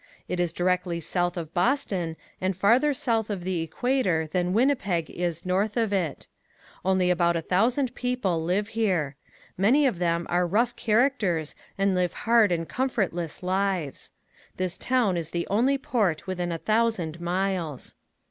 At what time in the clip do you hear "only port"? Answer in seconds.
15.51-16.25